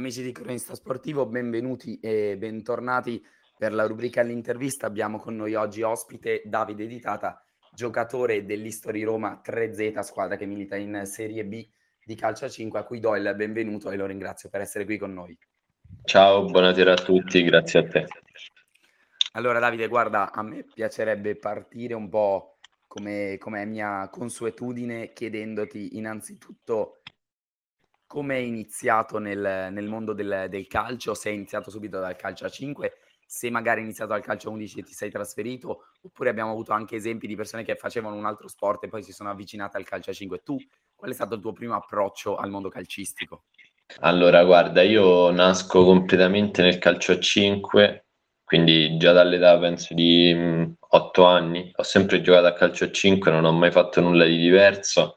[0.00, 3.22] Amici di Cronista Sportivo, benvenuti e bentornati
[3.58, 4.86] per la rubrica all'intervista.
[4.86, 11.02] Abbiamo con noi oggi ospite Davide Ditata, giocatore dell'History Roma 3Z, squadra che milita in
[11.04, 11.68] Serie B
[12.02, 14.96] di calcio a 5, a cui do il benvenuto e lo ringrazio per essere qui
[14.96, 15.38] con noi.
[16.04, 18.06] Ciao, buonasera a tutti, grazie a te.
[19.32, 22.56] Allora Davide, guarda, a me piacerebbe partire un po'
[22.86, 27.00] come, come è mia consuetudine chiedendoti innanzitutto
[28.10, 31.14] come hai iniziato nel, nel mondo del, del, calcio?
[31.14, 32.94] Se hai iniziato subito dal calcio a 5,
[33.24, 36.72] se magari hai iniziato dal calcio a 11 e ti sei trasferito, oppure abbiamo avuto
[36.72, 39.84] anche esempi di persone che facevano un altro sport e poi si sono avvicinate al
[39.84, 40.42] calcio a 5.
[40.42, 40.56] Tu,
[40.92, 43.44] qual è stato il tuo primo approccio al mondo calcistico?
[44.00, 48.06] Allora, guarda, io nasco completamente nel calcio a 5,
[48.42, 50.32] quindi già dall'età penso di
[50.76, 54.24] 8 mm, anni, ho sempre giocato a calcio a 5, non ho mai fatto nulla
[54.24, 55.14] di diverso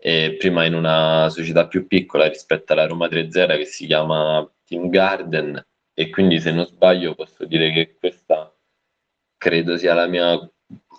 [0.00, 4.88] e prima in una società più piccola rispetto alla Roma 3-0 che si chiama Team
[4.88, 5.62] Garden.
[5.94, 8.52] E quindi se non sbaglio posso dire che questa
[9.36, 10.38] credo sia la mia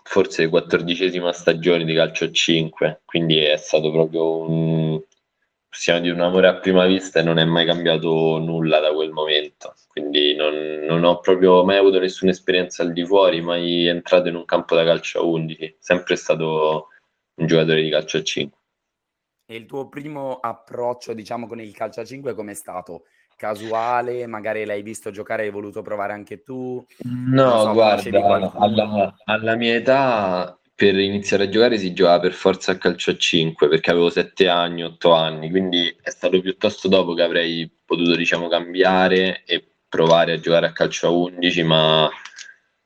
[0.03, 5.01] forse quattordicesima stagione di calcio a 5 quindi è stato proprio un
[5.71, 9.11] possiamo dire un amore a prima vista e non è mai cambiato nulla da quel
[9.11, 9.73] momento.
[9.87, 10.53] Quindi non,
[10.85, 14.75] non ho proprio mai avuto nessuna esperienza al di fuori mai entrato in un campo
[14.75, 16.87] da calcio a 11 sempre stato
[17.35, 18.60] un giocatore di calcio a 5
[19.51, 23.03] e il tuo primo approccio, diciamo, con il calcio a 5 com'è stato?
[23.35, 24.25] Casuale?
[24.25, 26.85] Magari l'hai visto giocare e hai voluto provare anche tu?
[27.03, 32.71] No, so, guarda, alla, alla, mia età per iniziare a giocare si giocava per forza
[32.71, 37.13] a calcio a 5 perché avevo 7 anni, 8 anni, quindi è stato piuttosto dopo
[37.13, 42.09] che avrei potuto, diciamo, cambiare e provare a giocare a calcio a 11, ma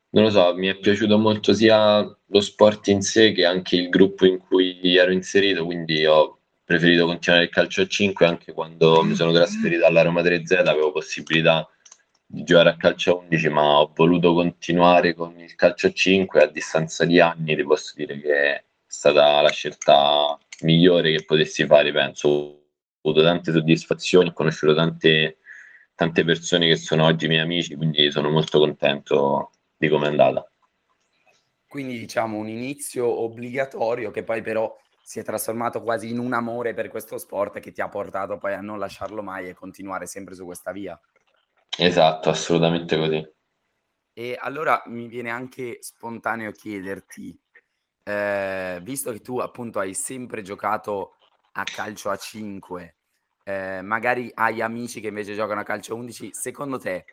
[0.09, 3.89] non lo so, mi è piaciuto molto sia lo sport in sé che anche il
[3.89, 9.03] gruppo in cui ero inserito, quindi ho preferito continuare il calcio a 5 anche quando
[9.03, 11.69] mi sono trasferito alla Roma 3Z avevo possibilità
[12.25, 16.41] di giocare a calcio a 11 ma ho voluto continuare con il calcio a 5
[16.41, 17.55] a distanza di anni.
[17.55, 22.27] Ti posso dire che è stata la scelta migliore che potessi fare penso.
[22.27, 25.37] Ho avuto tante soddisfazioni ho conosciuto tante,
[25.93, 30.49] tante persone che sono oggi miei amici quindi sono molto contento di come è andata.
[31.67, 36.73] Quindi diciamo un inizio obbligatorio che poi però si è trasformato quasi in un amore
[36.73, 40.33] per questo sport che ti ha portato poi a non lasciarlo mai e continuare sempre
[40.33, 40.99] su questa via.
[41.77, 43.33] Esatto, assolutamente così.
[44.14, 47.39] E allora mi viene anche spontaneo chiederti,
[48.02, 51.17] eh, visto che tu appunto hai sempre giocato
[51.52, 52.95] a calcio a 5,
[53.44, 57.05] eh, magari hai amici che invece giocano a calcio a 11, secondo te,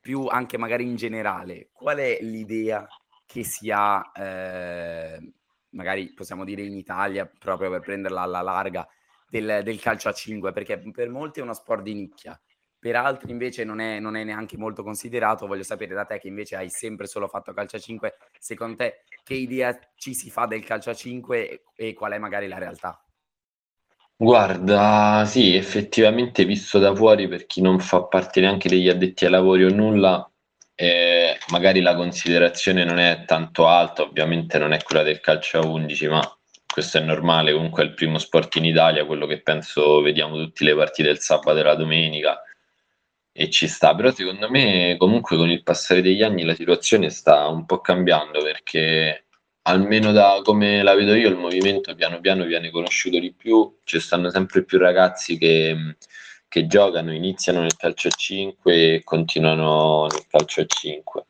[0.00, 2.86] più anche magari in generale, qual è l'idea
[3.26, 5.32] che si ha eh,
[5.74, 8.88] magari possiamo dire in Italia, proprio per prenderla alla larga,
[9.28, 12.40] del, del calcio a 5, perché per molti è uno sport di nicchia,
[12.84, 15.46] per altri invece non è, non è, neanche molto considerato.
[15.46, 19.04] Voglio sapere da te che invece hai sempre solo fatto calcio a 5, secondo te
[19.22, 23.02] che idea ci si fa del calcio a 5 e, qual è magari la realtà?
[24.14, 29.30] Guarda, sì, effettivamente visto da fuori per chi non fa parte neanche degli addetti ai
[29.30, 30.30] lavori o nulla,
[30.74, 35.66] eh, magari la considerazione non è tanto alta, ovviamente non è quella del calcio a
[35.66, 40.00] 11, ma questo è normale, comunque è il primo sport in Italia, quello che penso
[40.00, 42.42] vediamo tutte le partite del sabato e la domenica
[43.36, 47.48] e ci sta, però secondo me comunque con il passare degli anni la situazione sta
[47.48, 49.26] un po' cambiando perché
[49.62, 53.98] almeno da come la vedo io il movimento piano piano viene conosciuto di più, ci
[53.98, 55.96] stanno sempre più ragazzi che
[56.54, 61.26] che giocano, iniziano nel calcio a 5 e continuano nel calcio a 5.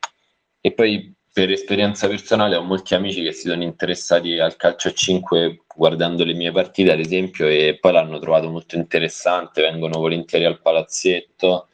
[0.61, 4.93] E poi per esperienza personale ho molti amici che si sono interessati al calcio a
[4.93, 10.45] 5 guardando le mie partite, ad esempio, e poi l'hanno trovato molto interessante, vengono volentieri
[10.45, 11.69] al palazzetto.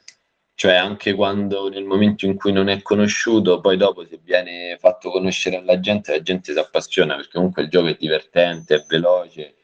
[0.56, 5.12] Cioè, anche quando nel momento in cui non è conosciuto, poi dopo se viene fatto
[5.12, 9.56] conoscere alla gente, la gente si appassiona perché comunque il gioco è divertente, è veloce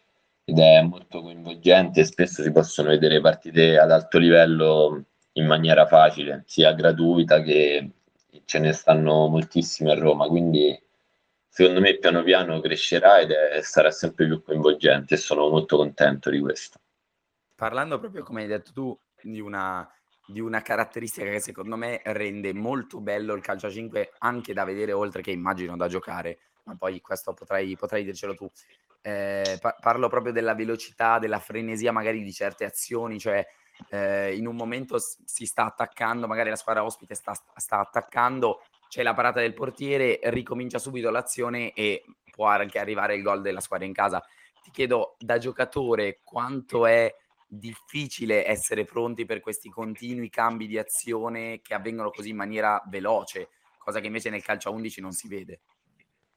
[0.49, 2.05] ed è molto coinvolgente.
[2.05, 5.03] Spesso si possono vedere partite ad alto livello
[5.33, 7.91] in maniera facile, sia gratuita che
[8.45, 10.25] ce ne stanno moltissime a Roma.
[10.27, 10.81] Quindi
[11.49, 16.29] secondo me piano piano crescerà ed è, sarà sempre più coinvolgente e sono molto contento
[16.29, 16.79] di questo.
[17.53, 19.85] Parlando proprio come hai detto tu di una,
[20.25, 24.63] di una caratteristica che secondo me rende molto bello il calcio a 5 anche da
[24.63, 28.50] vedere oltre che immagino da giocare, ma poi questo potrai, potrai dircelo tu
[29.07, 33.45] eh, pa- parlo proprio della velocità, della frenesia magari di certe azioni, cioè
[33.89, 39.04] eh, in un momento si sta attaccando, magari la squadra ospite sta, sta attaccando, c'è
[39.04, 43.86] la parata del portiere, ricomincia subito l'azione e può anche arrivare il gol della squadra
[43.86, 44.21] in casa.
[44.62, 47.15] Ti chiedo da giocatore quanto è
[47.48, 53.48] difficile essere pronti per questi continui cambi di azione che avvengono così in maniera veloce,
[53.77, 55.62] cosa che invece nel calcio a 11 non si vede.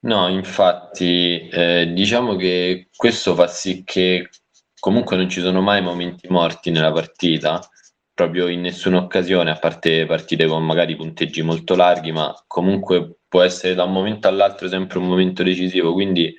[0.02, 4.30] No, infatti, eh, diciamo che questo fa sì che
[4.78, 7.60] comunque non ci sono mai momenti morti nella partita,
[8.14, 13.42] proprio in nessuna occasione, a parte partite con magari punteggi molto larghi, ma comunque può
[13.42, 16.34] essere da un momento all'altro sempre un momento decisivo, quindi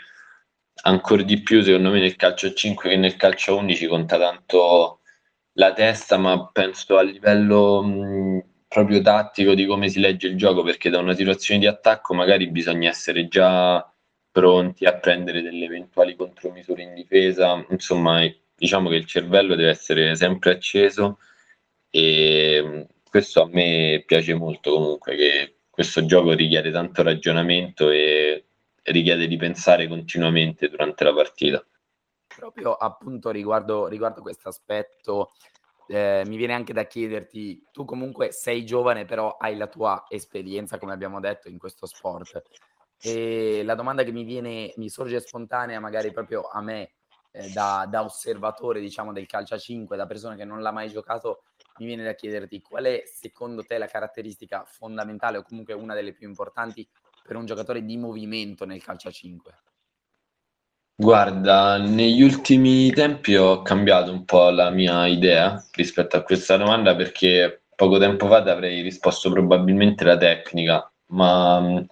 [0.84, 4.18] ancora di più secondo me nel calcio a 5 che nel calcio a 11 conta
[4.18, 5.02] tanto
[5.54, 10.64] la testa, ma penso a livello mh, proprio tattico di come si legge il gioco,
[10.64, 13.86] perché da una situazione di attacco magari bisogna essere già
[14.32, 18.22] pronti a prendere delle eventuali contromisure in difesa, insomma
[18.56, 21.20] diciamo che il cervello deve essere sempre acceso
[21.90, 28.46] e questo a me piace molto comunque, che questo gioco richiede tanto ragionamento e
[28.84, 31.66] richiede di pensare continuamente durante la partita.
[32.26, 35.34] Proprio appunto riguardo, riguardo questo aspetto
[35.92, 40.78] eh, mi viene anche da chiederti, tu comunque sei giovane, però hai la tua esperienza,
[40.78, 42.42] come abbiamo detto, in questo sport.
[43.02, 46.94] E la domanda che mi viene, mi sorge spontanea, magari proprio a me,
[47.32, 50.90] eh, da, da, osservatore, diciamo, del calcio a 5, da persona che non l'ha mai
[50.90, 51.44] giocato,
[51.80, 56.14] mi viene da chiederti qual è secondo te la caratteristica fondamentale o comunque una delle
[56.14, 56.88] più importanti
[57.24, 59.54] per un giocatore di movimento nel calcio a 5?
[61.02, 66.96] Guarda, negli ultimi tempi ho cambiato un po' la mia idea rispetto a questa domanda
[66.96, 71.88] perché poco tempo fa ti avrei risposto probabilmente la tecnica, ma mh,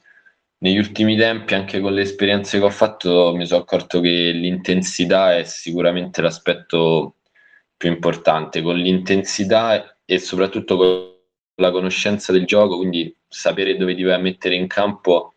[0.59, 5.35] negli ultimi tempi, anche con le esperienze che ho fatto, mi sono accorto che l'intensità
[5.35, 7.15] è sicuramente l'aspetto
[7.77, 8.61] più importante.
[8.61, 11.13] Con l'intensità e soprattutto con
[11.56, 15.33] la conoscenza del gioco, quindi sapere dove ti vai a mettere in campo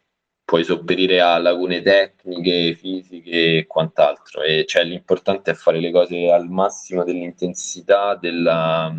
[0.53, 4.43] puoi sopperire a lacune tecniche, fisiche e quant'altro.
[4.43, 8.95] E cioè, l'importante è fare le cose al massimo dell'intensità della,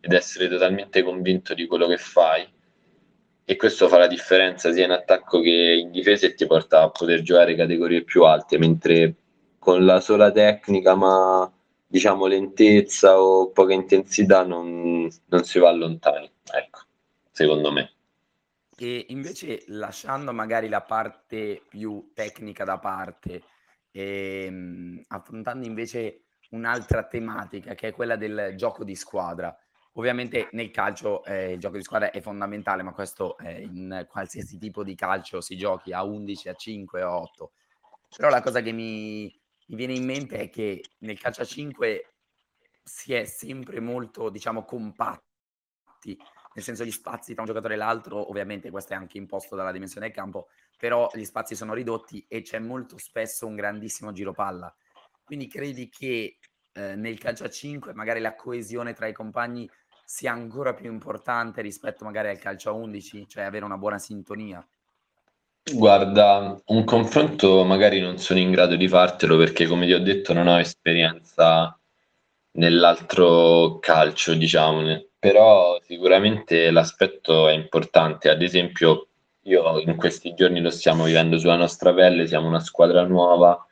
[0.00, 2.44] ed essere totalmente convinto di quello che fai.
[3.44, 6.90] E questo fa la differenza sia in attacco che in difesa e ti porta a
[6.90, 9.14] poter giocare categorie più alte, mentre
[9.60, 11.48] con la sola tecnica, ma
[11.86, 16.28] diciamo lentezza o poca intensità, non, non si va lontani.
[16.52, 16.80] Ecco,
[17.30, 17.95] secondo me.
[18.78, 23.42] E invece lasciando magari la parte più tecnica da parte,
[23.90, 29.56] ehm, affrontando invece un'altra tematica che è quella del gioco di squadra.
[29.92, 34.58] Ovviamente nel calcio eh, il gioco di squadra è fondamentale, ma questo eh, in qualsiasi
[34.58, 37.52] tipo di calcio si giochi a 11, a 5, a 8.
[38.14, 39.24] Però la cosa che mi,
[39.68, 42.14] mi viene in mente è che nel calcio a 5
[42.82, 45.24] si è sempre molto, diciamo, compatti
[46.56, 49.72] nel senso gli spazi tra un giocatore e l'altro, ovviamente questo è anche imposto dalla
[49.72, 50.48] dimensione del campo,
[50.78, 54.74] però gli spazi sono ridotti e c'è molto spesso un grandissimo giro palla.
[55.22, 56.38] Quindi credi che
[56.72, 59.68] eh, nel calcio a 5 magari la coesione tra i compagni
[60.02, 64.66] sia ancora più importante rispetto magari al calcio a 11, cioè avere una buona sintonia?
[65.74, 70.32] Guarda, un confronto magari non sono in grado di fartelo perché come ti ho detto
[70.32, 71.78] non ho esperienza
[72.52, 74.80] nell'altro calcio, diciamo,
[75.26, 78.30] però sicuramente l'aspetto è importante.
[78.30, 79.08] Ad esempio,
[79.42, 83.66] io in questi giorni lo stiamo vivendo sulla nostra pelle, siamo una squadra nuova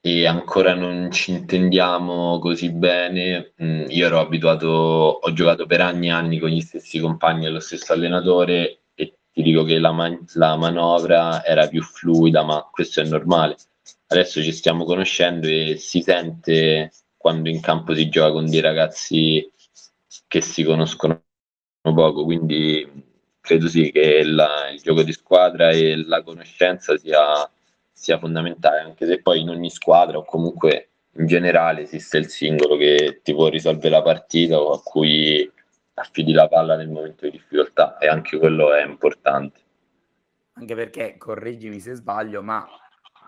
[0.00, 3.52] e ancora non ci intendiamo così bene.
[3.62, 7.50] Mm, io ero abituato, ho giocato per anni e anni con gli stessi compagni e
[7.50, 12.66] lo stesso allenatore e ti dico che la, man- la manovra era più fluida, ma
[12.70, 13.56] questo è normale.
[14.06, 19.46] Adesso ci stiamo conoscendo e si sente quando in campo si gioca con dei ragazzi
[20.26, 21.22] che si conoscono
[21.80, 23.04] poco, quindi
[23.40, 27.48] credo sì che la, il gioco di squadra e la conoscenza sia,
[27.92, 32.76] sia fondamentale, anche se poi in ogni squadra o comunque in generale esiste il singolo
[32.76, 35.50] che ti può risolvere la partita o a cui
[35.94, 39.60] affidi la palla nel momento di difficoltà e anche quello è importante.
[40.54, 42.66] Anche perché, correggimi se sbaglio, ma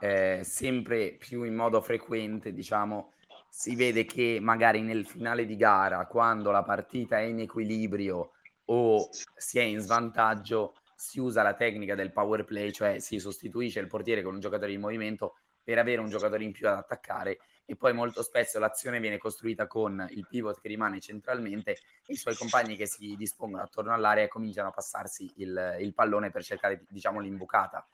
[0.01, 3.13] eh, sempre più in modo frequente, diciamo,
[3.49, 8.33] si vede che magari nel finale di gara, quando la partita è in equilibrio
[8.67, 13.81] o si è in svantaggio, si usa la tecnica del power play, cioè si sostituisce
[13.81, 17.39] il portiere con un giocatore in movimento per avere un giocatore in più ad attaccare
[17.67, 21.73] e poi molto spesso l'azione viene costruita con il pivot che rimane centralmente
[22.07, 25.93] e i suoi compagni che si dispongono attorno all'area e cominciano a passarsi il, il
[25.93, 27.87] pallone per cercare diciamo l'imbucata.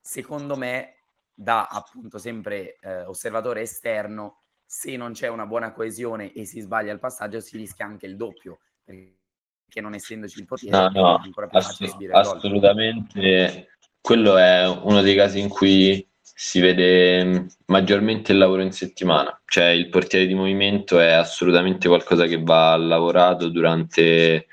[0.00, 0.96] Secondo me,
[1.32, 4.41] da appunto sempre eh, osservatore esterno,
[4.74, 8.16] se non c'è una buona coesione e si sbaglia il passaggio, si rischia anche il
[8.16, 13.68] doppio, perché non essendoci il portiere no, no, ancora più assolut- assolutamente.
[14.00, 19.38] Quello è uno dei casi in cui si vede mm, maggiormente il lavoro in settimana,
[19.44, 24.46] cioè il portiere di movimento è assolutamente qualcosa che va lavorato durante,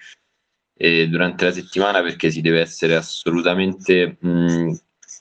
[0.73, 4.71] eh, durante la settimana perché si deve essere assolutamente mh, mm,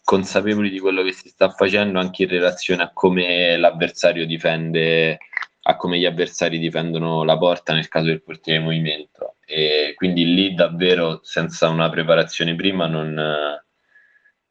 [0.08, 5.18] consapevoli di quello che si sta facendo anche in relazione a come l'avversario difende,
[5.64, 9.34] a come gli avversari difendono la porta nel caso del portiere di movimento.
[9.44, 13.60] E quindi lì davvero senza una preparazione prima non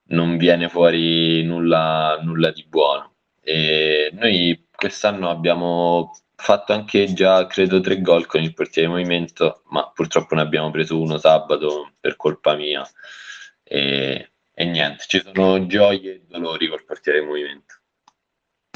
[0.09, 3.15] non viene fuori nulla, nulla di buono.
[3.41, 9.63] E noi quest'anno abbiamo fatto anche già, credo, tre gol con il portiere di movimento,
[9.71, 12.87] ma purtroppo ne abbiamo preso uno sabato per colpa mia.
[13.63, 17.75] E, e niente, ci sono gioie e dolori col portiere di movimento.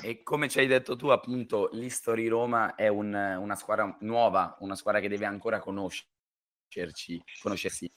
[0.04, 4.76] E come ci hai detto tu, appunto, l'History Roma è un, una squadra nuova, una
[4.76, 7.92] squadra che deve ancora conoscerci, conoscersi.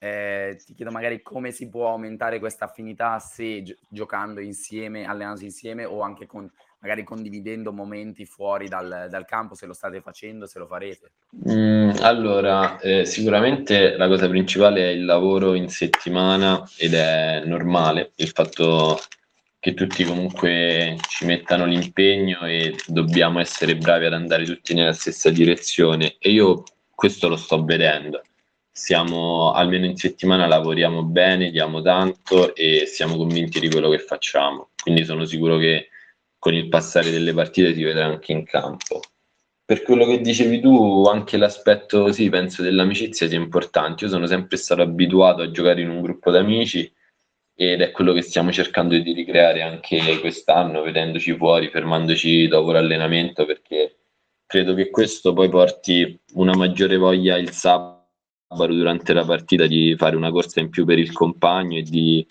[0.00, 5.44] Eh, ti chiedo magari come si può aumentare questa affinità se gi- giocando insieme, allenandosi
[5.44, 10.46] insieme o anche con, magari condividendo momenti fuori dal, dal, campo, se lo state facendo,
[10.46, 11.12] se lo farete.
[11.50, 18.12] Mm, allora, eh, sicuramente la cosa principale è il lavoro in settimana ed è normale
[18.16, 18.98] il fatto
[19.60, 25.30] che tutti comunque ci mettano l'impegno e dobbiamo essere bravi ad andare tutti nella stessa
[25.30, 26.62] direzione e io
[26.94, 28.22] questo lo sto vedendo
[28.78, 34.68] siamo almeno in settimana lavoriamo bene, diamo tanto e siamo convinti di quello che facciamo.
[34.80, 35.87] Quindi sono sicuro che
[36.38, 39.00] con il passare delle partite si vedrà anche in campo.
[39.64, 44.04] Per quello che dicevi tu, anche l'aspetto, sì, penso dell'amicizia sia importante.
[44.04, 46.90] Io sono sempre stato abituato a giocare in un gruppo d'amici
[47.54, 53.44] ed è quello che stiamo cercando di ricreare anche quest'anno, vedendoci fuori, fermandoci dopo l'allenamento,
[53.44, 53.96] perché
[54.46, 58.06] credo che questo poi porti una maggiore voglia il sabato
[58.68, 62.26] durante la partita di fare una corsa in più per il compagno e di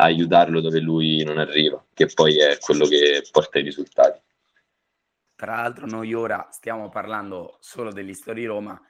[0.00, 4.20] aiutarlo dove lui non arriva, che poi è quello che porta i risultati.
[5.34, 8.80] Tra l'altro noi ora stiamo parlando solo dell'istoria di Roma,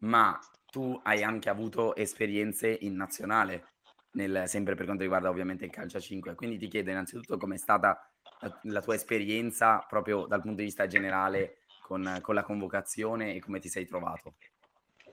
[0.00, 0.38] ma
[0.70, 3.72] tu hai anche avuto esperienze in nazionale,
[4.12, 7.56] nel, sempre per quanto riguarda ovviamente il calcio a 5, quindi ti chiedo innanzitutto com'è
[7.56, 8.10] stata
[8.40, 13.40] la, la tua esperienza proprio dal punto di vista generale con, con la convocazione e
[13.40, 14.34] come ti sei trovato.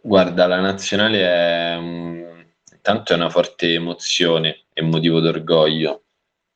[0.01, 2.45] Guarda, la nazionale è un...
[2.71, 6.03] intanto è una forte emozione e motivo d'orgoglio,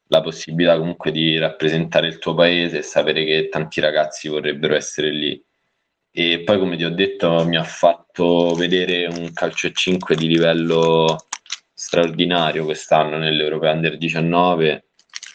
[0.08, 5.10] la possibilità comunque di rappresentare il tuo paese e sapere che tanti ragazzi vorrebbero essere
[5.12, 5.42] lì.
[6.12, 10.28] E poi, come ti ho detto, mi ha fatto vedere un calcio a 5 di
[10.28, 11.16] livello
[11.74, 14.88] straordinario quest'anno nell'Europeo Under 19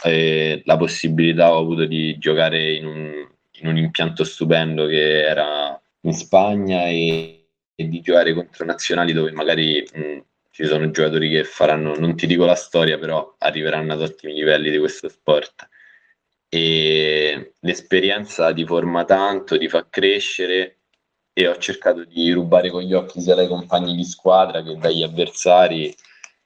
[0.03, 3.29] e la possibilità ho avuto di giocare in un,
[3.61, 9.33] in un impianto stupendo che era in Spagna e e di giocare contro nazionali dove
[9.33, 10.19] magari mh,
[10.55, 14.71] ci sono giocatori che faranno, non ti dico la storia, però arriveranno ad ottimi livelli
[14.71, 15.69] di questo sport.
[16.49, 20.79] E l'esperienza ti forma tanto, ti fa crescere
[21.33, 25.03] e ho cercato di rubare con gli occhi sia dai compagni di squadra che dagli
[25.03, 25.93] avversari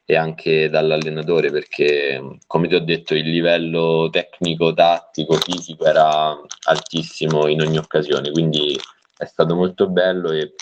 [0.06, 6.34] e anche dall'allenatore perché come ti ho detto il livello tecnico, tattico, fisico era
[6.64, 8.74] altissimo in ogni occasione quindi
[9.18, 10.54] è stato molto bello e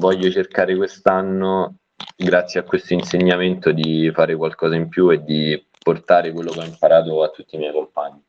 [0.00, 1.76] voglio cercare quest'anno,
[2.16, 6.64] grazie a questo insegnamento, di fare qualcosa in più e di portare quello che ho
[6.64, 8.22] imparato a tutti i miei compagni.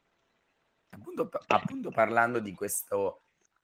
[0.91, 3.23] Appunto, appunto parlando di questo,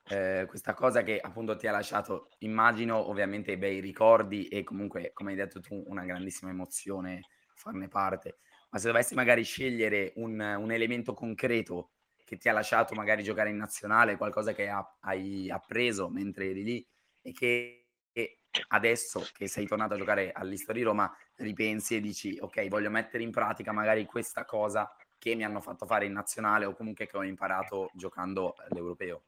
[0.09, 5.31] eh, questa cosa che appunto ti ha lasciato, immagino ovviamente bei ricordi e comunque, come
[5.31, 7.21] hai detto tu, una grandissima emozione
[7.55, 8.37] farne parte.
[8.69, 11.91] Ma se dovessi magari scegliere un, un elemento concreto
[12.25, 16.63] che ti ha lasciato magari giocare in nazionale, qualcosa che ha, hai appreso mentre eri
[16.63, 16.87] lì
[17.21, 17.84] e che
[18.69, 23.23] adesso che sei tornato a giocare all'Istoria di Roma ripensi e dici ok voglio mettere
[23.23, 27.17] in pratica magari questa cosa che mi hanno fatto fare in nazionale o comunque che
[27.17, 29.23] ho imparato giocando all'europeo?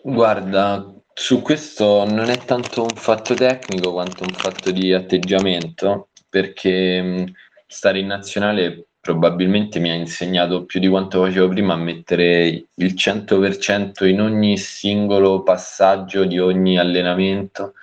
[0.00, 7.32] Guarda, su questo non è tanto un fatto tecnico quanto un fatto di atteggiamento, perché
[7.66, 12.94] stare in nazionale probabilmente mi ha insegnato più di quanto facevo prima a mettere il
[12.94, 17.74] 100% in ogni singolo passaggio di ogni allenamento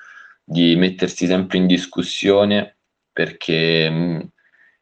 [0.51, 2.75] di mettersi sempre in discussione
[3.13, 4.29] perché mh,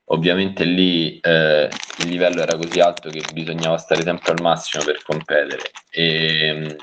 [0.05, 5.03] ovviamente lì eh, il livello era così alto che bisognava stare sempre al massimo per
[5.03, 5.69] competere.
[5.91, 6.75] E,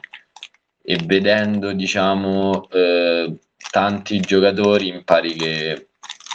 [0.83, 3.35] e vedendo diciamo eh,
[3.73, 5.89] tanti giocatori impari che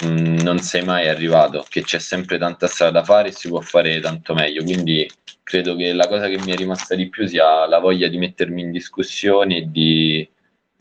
[0.03, 3.61] mh, non sei mai arrivato che c'è sempre tanta strada da fare e si può
[3.61, 4.61] fare tanto meglio.
[4.63, 5.09] Quindi
[5.41, 8.61] credo che la cosa che mi è rimasta di più sia la voglia di mettermi
[8.61, 10.29] in discussione e di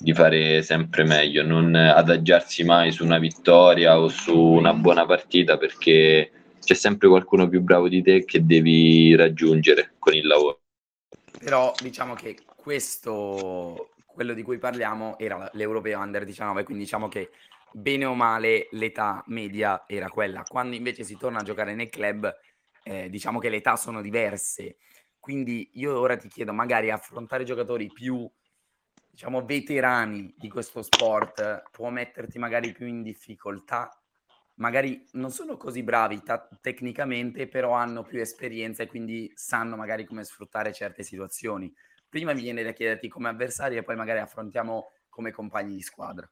[0.03, 5.59] di fare sempre meglio, non adagiarsi mai su una vittoria o su una buona partita
[5.59, 10.61] perché c'è sempre qualcuno più bravo di te che devi raggiungere con il lavoro.
[11.39, 17.31] Però diciamo che questo, quello di cui parliamo, era l'Europeo Under 19, quindi diciamo che
[17.71, 20.45] bene o male l'età media era quella.
[20.49, 22.35] Quando invece si torna a giocare nel club,
[22.85, 24.79] eh, diciamo che le età sono diverse.
[25.19, 28.31] Quindi io ora ti chiedo, magari affrontare giocatori più,
[29.11, 33.91] diciamo, veterani di questo sport può metterti magari più in difficoltà.
[34.57, 40.05] Magari non sono così bravi ta- tecnicamente, però hanno più esperienza e quindi sanno magari
[40.05, 41.73] come sfruttare certe situazioni.
[42.09, 46.31] Prima mi viene da chiederti come avversari e poi magari affrontiamo come compagni di squadra.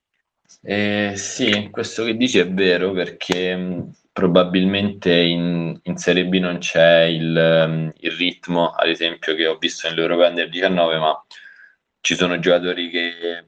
[0.62, 6.58] Eh, sì, questo che dici è vero perché mh, probabilmente in, in, Serie B non
[6.58, 11.24] c'è il, um, il, ritmo, ad esempio, che ho visto nell'Europa Under 19, ma
[12.08, 13.44] ci sono giocatori che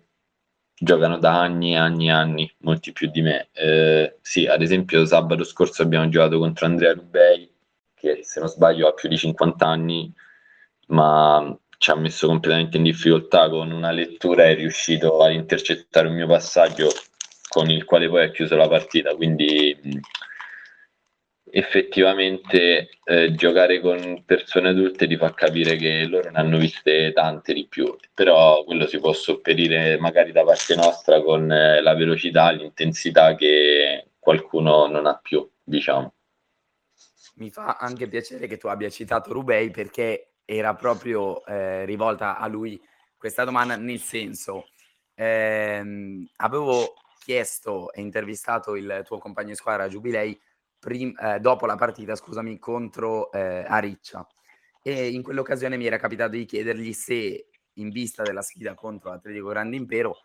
[0.78, 3.48] giocano da anni e anni e anni, molti più di me.
[3.52, 7.50] Eh, sì, ad esempio sabato scorso abbiamo giocato contro Andrea Rubei,
[7.94, 10.12] che se non sbaglio ha più di 50 anni,
[10.88, 16.14] ma ci ha messo completamente in difficoltà con una lettura è riuscito ad intercettare un
[16.16, 16.90] mio passaggio
[17.48, 19.74] con il quale poi ha chiuso la partita quindi
[21.50, 27.52] effettivamente eh, giocare con persone adulte ti fa capire che loro ne hanno viste tante
[27.52, 27.96] di più.
[28.14, 34.10] Però quello si può sopperire magari da parte nostra con eh, la velocità l'intensità che
[34.18, 36.12] qualcuno non ha più diciamo.
[37.36, 42.46] Mi fa anche piacere che tu abbia citato Rubei perché era proprio eh, rivolta a
[42.46, 42.80] lui
[43.16, 44.68] questa domanda, nel senso,
[45.14, 50.38] ehm, avevo chiesto e intervistato il tuo compagno di squadra Giubilei
[50.80, 54.26] prim- eh, dopo la partita, scusami, contro eh, Ariccia.
[54.82, 59.48] E in quell'occasione mi era capitato di chiedergli se, in vista della sfida contro l'Atletico
[59.48, 60.16] Grande Impero,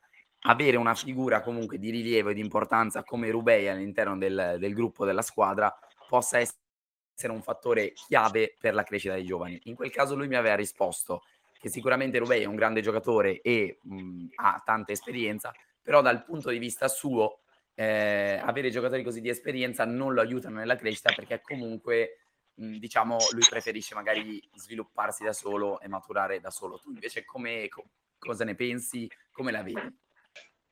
[0.47, 5.05] avere una figura comunque di rilievo e di importanza come Rubei all'interno del, del gruppo
[5.05, 5.75] della squadra
[6.07, 9.59] possa essere un fattore chiave per la crescita dei giovani.
[9.63, 11.23] In quel caso lui mi aveva risposto
[11.57, 16.49] che sicuramente Rubei è un grande giocatore e mh, ha tanta esperienza, però dal punto
[16.49, 17.39] di vista suo
[17.75, 22.19] eh, avere giocatori così di esperienza non lo aiutano nella crescita perché comunque
[22.55, 26.79] mh, diciamo lui preferisce magari svilupparsi da solo e maturare da solo.
[26.79, 27.85] Tu invece come, co-
[28.17, 29.09] cosa ne pensi?
[29.31, 29.81] Come la vedi?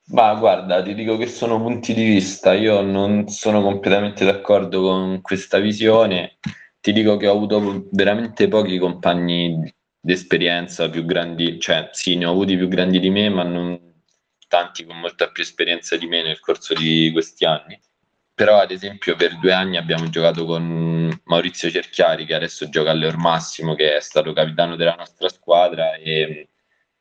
[0.06, 5.22] Ma guarda, ti dico che sono punti di vista, io non sono completamente d'accordo con
[5.22, 6.40] questa visione,
[6.82, 12.32] ti dico che ho avuto veramente pochi compagni d'esperienza più grandi, cioè sì, ne ho
[12.32, 13.93] avuti più grandi di me, ma non
[14.54, 17.80] tanti con molta più esperienza di me nel corso di questi anni.
[18.36, 23.18] Però ad esempio per due anni abbiamo giocato con Maurizio Cerchiari, che adesso gioca all'Eur
[23.18, 26.50] Massimo, che è stato capitano della nostra squadra e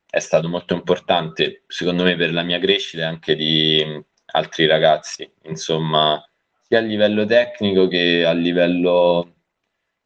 [0.09, 5.31] è stato molto importante, secondo me, per la mia crescita e anche di altri ragazzi,
[5.43, 6.23] insomma,
[6.63, 9.35] sia a livello tecnico che a livello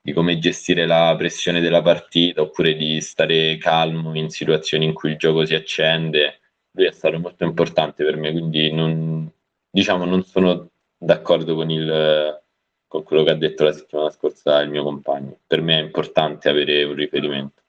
[0.02, 5.12] di come gestire la pressione della partita oppure di stare calmo in situazioni in cui
[5.12, 6.40] il gioco si accende.
[6.78, 9.28] Lui è stato molto importante per me, quindi non,
[9.68, 12.40] diciamo, non sono d'accordo con, il,
[12.86, 15.40] con quello che ha detto la settimana scorsa il mio compagno.
[15.48, 17.64] Per me è importante avere un riferimento.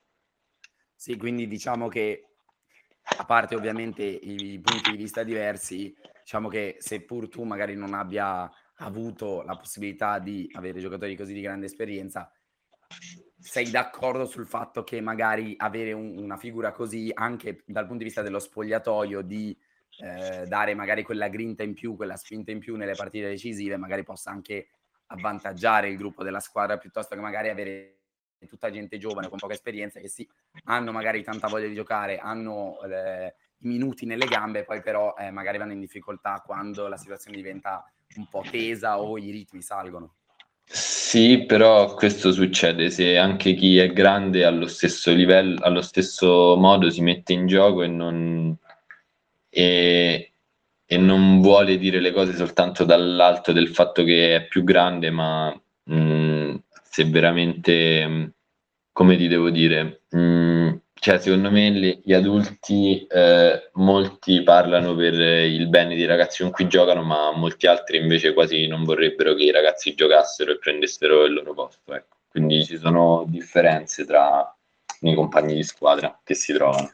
[0.93, 2.25] Sì, quindi diciamo che
[3.01, 5.91] a parte ovviamente i punti di vista diversi,
[6.21, 11.41] diciamo che seppur tu magari non abbia avuto la possibilità di avere giocatori così di
[11.41, 12.31] grande esperienza,
[13.39, 18.05] sei d'accordo sul fatto che magari avere un, una figura così anche dal punto di
[18.05, 19.57] vista dello spogliatoio di
[20.01, 24.03] eh, dare magari quella grinta in più, quella spinta in più nelle partite decisive, magari
[24.03, 24.69] possa anche
[25.07, 27.95] avvantaggiare il gruppo della squadra piuttosto che magari avere
[28.47, 30.27] tutta gente giovane con poca esperienza che sì,
[30.65, 35.31] hanno magari tanta voglia di giocare, hanno eh, i minuti nelle gambe, poi però eh,
[35.31, 40.15] magari vanno in difficoltà quando la situazione diventa un po' tesa o i ritmi salgono.
[40.71, 46.91] Sì, però questo succede se anche chi è grande allo stesso livello, allo stesso modo
[46.91, 48.55] si mette in gioco e non,
[49.49, 50.33] e,
[50.85, 55.49] e non vuole dire le cose soltanto dall'alto del fatto che è più grande, ma
[55.85, 58.33] mh, mm, se veramente,
[58.91, 64.95] come ti devo dire, mh, mm, cioè secondo me le, gli adulti, eh, molti parlano
[64.95, 69.33] per il bene dei ragazzi con cui giocano, ma molti altri invece quasi non vorrebbero
[69.33, 71.93] che i ragazzi giocassero e prendessero il loro posto.
[71.93, 72.17] Ecco.
[72.29, 74.53] Quindi ci sono differenze tra
[75.01, 76.91] i compagni di squadra che si trovano.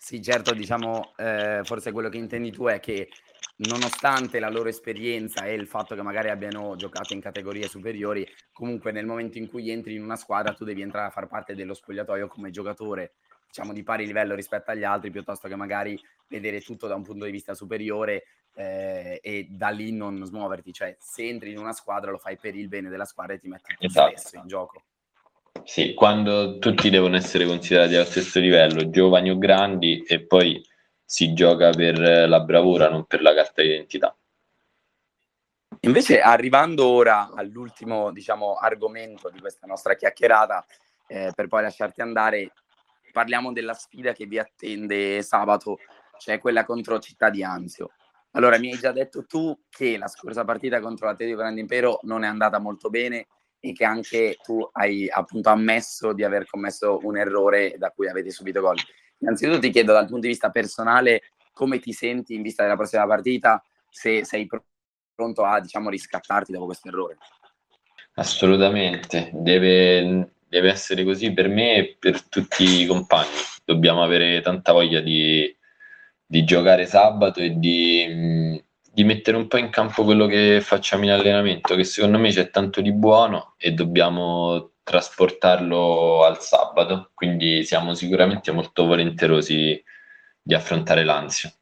[0.00, 3.08] Sì, certo, diciamo, eh, forse quello che intendi tu è che
[3.56, 8.92] nonostante la loro esperienza e il fatto che magari abbiano giocato in categorie superiori, comunque
[8.92, 11.74] nel momento in cui entri in una squadra tu devi entrare a far parte dello
[11.74, 13.12] spogliatoio come giocatore,
[13.46, 17.24] diciamo di pari livello rispetto agli altri, piuttosto che magari vedere tutto da un punto
[17.24, 18.24] di vista superiore,
[18.54, 22.54] eh, e da lì non smuoverti, cioè se entri in una squadra lo fai per
[22.54, 24.16] il bene della squadra e ti metti tu Esatto.
[24.16, 24.84] stesso in gioco.
[25.64, 30.62] Sì, quando tutti devono essere considerati allo stesso livello, giovani o grandi, e poi
[31.10, 34.16] si gioca per la bravura, non per la carta d'identità.
[35.80, 40.64] Invece, arrivando ora all'ultimo, diciamo, argomento di questa nostra chiacchierata,
[41.08, 42.52] eh, per poi lasciarti andare,
[43.10, 45.78] parliamo della sfida che vi attende sabato,
[46.16, 47.90] cioè quella contro Città di Anzio.
[48.32, 52.22] Allora, mi hai già detto tu che la scorsa partita contro l'Atletico Grande Impero non
[52.22, 53.26] è andata molto bene
[53.58, 58.30] e che anche tu hai appunto ammesso di aver commesso un errore da cui avete
[58.30, 58.76] subito gol.
[59.20, 63.06] Innanzitutto ti chiedo dal punto di vista personale come ti senti in vista della prossima
[63.06, 64.48] partita, se sei
[65.14, 67.18] pronto a diciamo riscattarti dopo questo errore.
[68.14, 73.28] Assolutamente, deve, deve essere così per me e per tutti i compagni.
[73.64, 75.54] Dobbiamo avere tanta voglia di,
[76.26, 81.10] di giocare sabato e di, di, mettere un po' in campo quello che facciamo in
[81.10, 87.10] allenamento, che secondo me c'è tanto di buono e dobbiamo trasportarlo al sabato.
[87.14, 89.82] Quindi siamo sicuramente molto volenterosi
[90.42, 91.52] di affrontare l'ansia.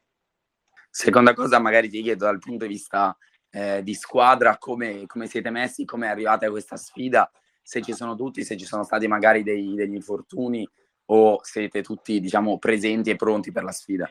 [0.89, 3.15] Seconda cosa, magari ti chiedo dal punto di vista
[3.51, 8.15] eh, di squadra, come, come, siete messi, come arrivate a questa sfida, se ci sono
[8.15, 10.67] tutti, se ci sono stati magari dei, degli infortuni
[11.11, 14.09] o siete tutti diciamo presenti e pronti per la sfida?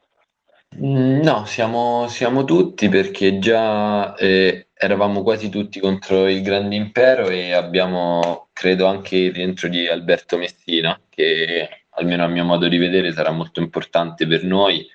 [0.77, 7.29] Mm, no, siamo, siamo tutti perché già eh, eravamo quasi tutti contro il grande impero
[7.29, 12.79] e abbiamo, credo, anche il rientro di Alberto Messina, che almeno a mio modo di
[12.79, 14.87] vedere sarà molto importante per noi,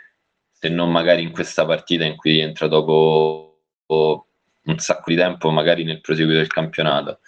[0.51, 5.83] se non magari in questa partita in cui entra dopo un sacco di tempo magari
[5.83, 7.19] nel proseguo del campionato.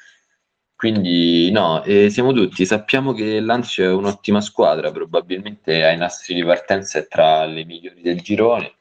[0.76, 6.44] Quindi no, eh, siamo tutti, sappiamo che l'Anzio è un'ottima squadra, probabilmente ai nastri di
[6.44, 8.76] partenza è tra le migliori del girone,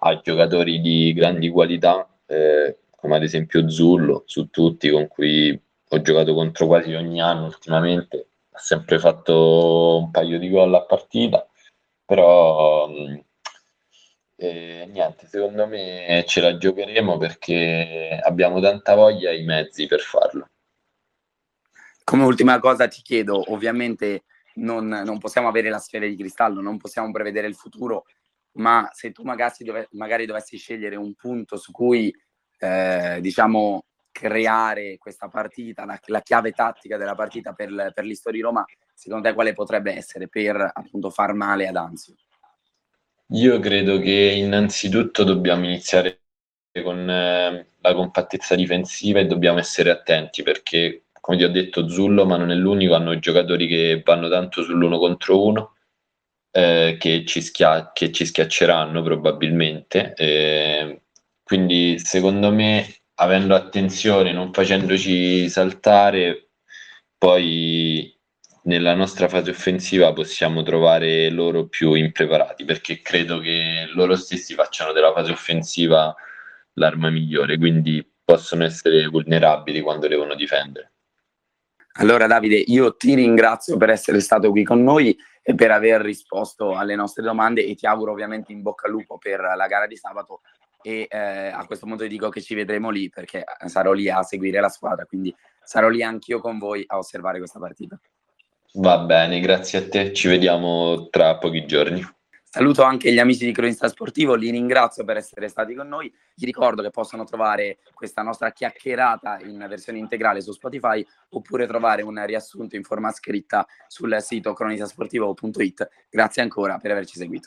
[0.00, 6.02] ha giocatori di grandi qualità, eh, come ad esempio Zullo, su tutti, con cui ho
[6.02, 11.48] giocato contro quasi ogni anno ultimamente, ha sempre fatto un paio di gol a partita,
[12.04, 13.24] però mh,
[14.38, 20.00] e niente, secondo me ce la giocheremo perché abbiamo tanta voglia e i mezzi per
[20.00, 20.48] farlo.
[22.04, 24.24] Come ultima cosa ti chiedo, ovviamente
[24.56, 28.04] non, non, possiamo avere la sfera di cristallo, non possiamo prevedere il futuro,
[28.56, 32.14] ma se tu magari, dove, magari dovessi scegliere un punto su cui,
[32.58, 38.46] eh, diciamo, creare questa partita, la, la, chiave tattica della partita per, per l'Istoria di
[38.46, 38.64] Roma,
[38.94, 42.14] secondo te quale potrebbe essere per appunto far male ad Anzio?
[43.30, 46.20] Io credo che innanzitutto dobbiamo iniziare
[46.82, 52.24] con eh, la compattezza difensiva e dobbiamo essere attenti perché, come ti ho detto, Zullo,
[52.24, 55.76] ma non è l'unico, hanno giocatori che vanno tanto sull'uno contro uno,
[56.50, 60.14] eh, che, ci schia- che, ci schiacceranno probabilmente.
[60.14, 61.00] Eh,
[61.46, 62.84] quindi, secondo me,
[63.18, 66.48] avendo attenzione, non facendoci saltare,
[67.16, 68.12] poi
[68.64, 74.90] nella nostra fase offensiva possiamo trovare loro più impreparati perché credo che loro stessi facciano
[74.90, 76.12] della fase offensiva
[76.72, 80.94] l'arma migliore, quindi possono essere vulnerabili quando devono difendere.
[81.98, 86.74] Allora Davide, io ti ringrazio per essere stato qui con noi e per aver risposto
[86.74, 89.96] alle nostre domande e ti auguro ovviamente in bocca al lupo per la gara di
[89.96, 90.40] sabato
[90.86, 94.22] e eh, a questo punto ti dico che ci vedremo lì perché sarò lì a
[94.22, 97.98] seguire la squadra, quindi sarò lì anch'io con voi a osservare questa partita.
[98.74, 102.06] Va bene, grazie a te, ci vediamo tra pochi giorni.
[102.44, 106.10] Saluto anche gli amici di Cronista Sportivo, li ringrazio per essere stati con noi.
[106.34, 112.02] Gli ricordo che possono trovare questa nostra chiacchierata in versione integrale su Spotify oppure trovare
[112.02, 115.88] un riassunto in forma scritta sul sito cronistasportivo.it.
[116.08, 117.44] Grazie ancora per averci seguito.